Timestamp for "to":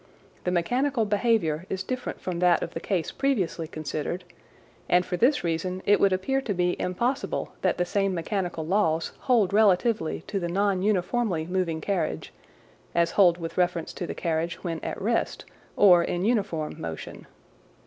6.41-6.55, 10.21-10.39, 13.93-14.07